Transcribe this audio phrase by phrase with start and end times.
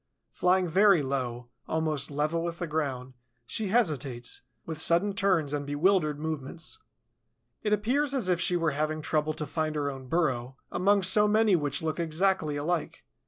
[0.31, 3.13] Flying very low, almost level with the ground,
[3.45, 6.79] she hesitates, with sudden turns and bewildered movements.
[7.61, 11.27] It appears as if she were having trouble to find her own burrow among so
[11.27, 13.03] many which look exactly alike.